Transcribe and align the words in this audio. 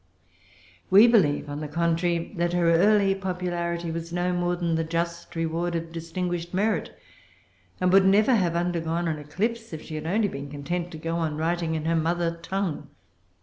We 0.89 1.05
believe, 1.05 1.47
on 1.47 1.59
the 1.59 1.67
contrary, 1.67 2.33
that 2.37 2.53
her 2.53 2.71
early 2.71 3.13
popularity 3.13 3.91
was 3.91 4.11
no 4.11 4.33
more 4.33 4.55
than 4.55 4.73
the 4.73 4.83
just 4.83 5.35
reward 5.35 5.75
of 5.75 5.91
distinguished 5.91 6.55
merit, 6.55 6.97
and 7.79 7.93
would 7.93 8.05
never 8.05 8.33
have 8.33 8.55
undergone 8.55 9.07
an 9.07 9.19
eclipse, 9.19 9.73
if 9.73 9.83
she 9.83 9.93
had 9.93 10.07
only 10.07 10.27
been 10.27 10.49
content 10.49 10.89
to 10.93 10.97
go 10.97 11.17
on 11.17 11.37
writing 11.37 11.75
in 11.75 11.85
her 11.85 11.95
mother 11.95 12.35
tongue. 12.41 12.87